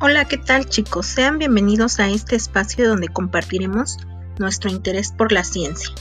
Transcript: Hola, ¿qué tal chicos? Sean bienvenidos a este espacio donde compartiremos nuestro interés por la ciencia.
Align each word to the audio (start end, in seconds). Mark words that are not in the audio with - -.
Hola, 0.00 0.26
¿qué 0.26 0.36
tal 0.38 0.68
chicos? 0.68 1.06
Sean 1.06 1.38
bienvenidos 1.38 1.98
a 1.98 2.08
este 2.08 2.36
espacio 2.36 2.88
donde 2.88 3.08
compartiremos 3.08 3.96
nuestro 4.38 4.70
interés 4.70 5.10
por 5.10 5.32
la 5.32 5.42
ciencia. 5.42 5.92